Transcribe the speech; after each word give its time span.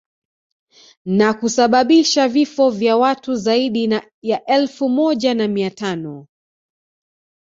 Na 1.05 1.33
kusababisha 1.33 2.27
vifo 2.27 2.69
vya 2.69 2.97
watu 2.97 3.35
zaidi 3.35 4.01
ya 4.21 4.45
elfu 4.45 4.89
moja 4.89 5.33
na 5.33 5.47
mia 5.47 5.69
tano 5.71 6.27